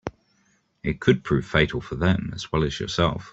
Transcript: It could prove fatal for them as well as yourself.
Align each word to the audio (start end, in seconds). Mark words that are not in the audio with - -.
It 0.81 0.99
could 0.99 1.23
prove 1.23 1.45
fatal 1.45 1.79
for 1.79 1.93
them 1.93 2.31
as 2.33 2.51
well 2.51 2.63
as 2.63 2.79
yourself. 2.79 3.29